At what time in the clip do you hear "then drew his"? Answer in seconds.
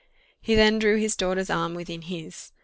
0.55-1.15